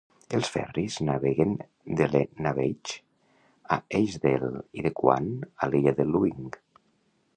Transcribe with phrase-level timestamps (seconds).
[0.35, 1.51] Els ferris naveguen
[1.99, 2.95] d'Ellenabeich
[3.77, 5.29] a Easdale, i de Cuan
[5.67, 6.53] a l'illa de Luing.